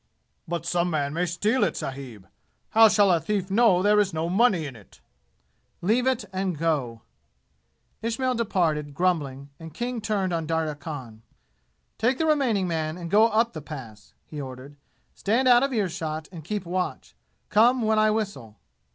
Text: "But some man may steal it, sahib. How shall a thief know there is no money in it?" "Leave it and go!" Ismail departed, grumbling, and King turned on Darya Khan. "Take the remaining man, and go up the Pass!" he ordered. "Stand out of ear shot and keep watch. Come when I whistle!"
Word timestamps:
"But 0.47 0.65
some 0.65 0.89
man 0.89 1.13
may 1.13 1.27
steal 1.27 1.63
it, 1.63 1.77
sahib. 1.77 2.27
How 2.71 2.87
shall 2.89 3.11
a 3.11 3.19
thief 3.19 3.51
know 3.51 3.83
there 3.83 3.99
is 3.99 4.15
no 4.15 4.29
money 4.29 4.65
in 4.65 4.75
it?" 4.75 4.99
"Leave 5.79 6.07
it 6.07 6.25
and 6.33 6.57
go!" 6.57 7.03
Ismail 8.01 8.33
departed, 8.33 8.95
grumbling, 8.95 9.51
and 9.59 9.75
King 9.75 10.01
turned 10.01 10.33
on 10.33 10.47
Darya 10.47 10.73
Khan. 10.73 11.21
"Take 11.99 12.17
the 12.17 12.25
remaining 12.25 12.67
man, 12.67 12.97
and 12.97 13.11
go 13.11 13.27
up 13.27 13.53
the 13.53 13.61
Pass!" 13.61 14.15
he 14.25 14.41
ordered. 14.41 14.75
"Stand 15.13 15.47
out 15.47 15.61
of 15.61 15.71
ear 15.71 15.87
shot 15.87 16.27
and 16.31 16.43
keep 16.43 16.65
watch. 16.65 17.13
Come 17.49 17.83
when 17.83 17.99
I 17.99 18.09
whistle!" 18.09 18.57